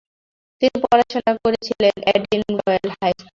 তিনি 0.61 0.77
পড়াশোনা 0.83 1.33
করেছিলেন 1.43 1.95
এডিন 2.13 2.41
রয়েল 2.59 2.89
হাই 2.97 3.11
স্কুলে। 3.11 3.29